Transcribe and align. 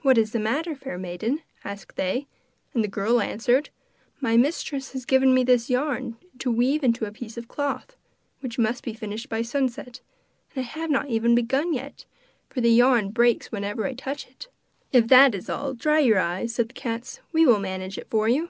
'What 0.00 0.16
is 0.16 0.30
the 0.32 0.38
matter, 0.40 0.74
fair 0.74 0.96
maiden?' 0.96 1.42
asked 1.62 1.96
they. 1.96 2.26
And 2.72 2.82
the 2.82 2.88
girl 2.88 3.20
answered: 3.20 3.68
'My 4.18 4.34
mistress 4.34 4.92
has 4.92 5.04
given 5.04 5.34
me 5.34 5.44
this 5.44 5.68
yarn 5.68 6.16
to 6.38 6.50
weave 6.50 6.82
into 6.82 7.04
a 7.04 7.12
piece 7.12 7.36
of 7.36 7.48
cloth, 7.48 7.94
which 8.40 8.58
must 8.58 8.82
be 8.82 8.94
finished 8.94 9.28
by 9.28 9.42
sunset, 9.42 10.00
and 10.56 10.64
I 10.64 10.68
have 10.68 10.88
not 10.90 11.10
even 11.10 11.34
begun 11.34 11.74
yet, 11.74 12.06
for 12.48 12.62
the 12.62 12.72
yarn 12.72 13.10
breaks 13.10 13.52
whenever 13.52 13.84
I 13.84 13.92
touch 13.92 14.26
it.' 14.26 14.48
'If 14.90 15.08
that 15.08 15.34
is 15.34 15.50
all, 15.50 15.74
dry 15.74 15.98
your 15.98 16.18
eyes,' 16.18 16.54
said 16.54 16.68
the 16.68 16.72
cats; 16.72 17.20
'we 17.34 17.44
will 17.44 17.58
manage 17.60 17.98
it 17.98 18.08
for 18.08 18.26
you. 18.26 18.48